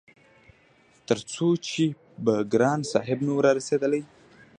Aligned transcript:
تر 1.07 1.17
څو 1.33 1.47
چې 1.67 1.83
به 2.23 2.35
ګران 2.53 2.79
صاحب 2.91 3.19
نه 3.25 3.31
وو 3.33 3.45
رارسيدلی- 3.45 4.03